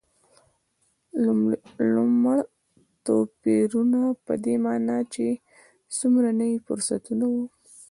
[1.95, 2.37] لومړ
[3.05, 5.25] توپیرونه په دې معنا چې
[5.97, 7.35] څومره نوي فرصتونه و.